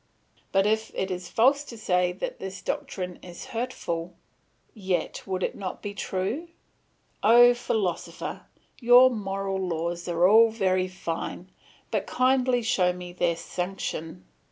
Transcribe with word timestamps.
But 0.51 0.65
it 0.65 1.11
is 1.11 1.29
false 1.29 1.63
to 1.65 1.77
say 1.77 2.11
that 2.11 2.39
this 2.39 2.63
doctrine 2.63 3.17
is 3.21 3.45
hurtful; 3.53 4.15
yet 4.73 5.19
it 5.19 5.27
would 5.27 5.53
not 5.53 5.83
be 5.83 5.93
true. 5.93 6.47
O 7.21 7.53
Philosopher, 7.53 8.47
your 8.79 9.11
moral 9.11 9.57
laws 9.59 10.07
are 10.07 10.27
all 10.27 10.49
very 10.49 10.87
fine; 10.87 11.51
but 11.91 12.07
kindly 12.07 12.63
show 12.63 12.91
me 12.91 13.13
their 13.13 13.35
sanction. 13.35 14.25